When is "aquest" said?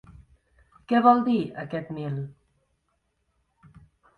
1.65-1.91